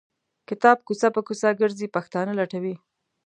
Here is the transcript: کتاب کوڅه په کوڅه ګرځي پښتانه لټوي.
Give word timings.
کتاب 0.49 0.77
کوڅه 0.87 1.07
په 1.15 1.21
کوڅه 1.27 1.49
ګرځي 1.61 1.87
پښتانه 1.95 2.31
لټوي. 2.39 2.75